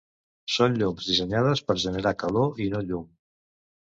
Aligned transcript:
Són 0.51 0.77
llums 0.77 1.09
dissenyades 1.09 1.61
per 1.67 1.75
generar 1.83 2.13
calor 2.23 2.57
i 2.65 2.67
no 2.73 2.81
llum. 2.87 3.05